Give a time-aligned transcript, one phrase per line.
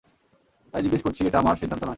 [0.73, 1.89] তাই জিজ্ঞেস করছি, এটা আমার সিদ্ধান্ত নয়।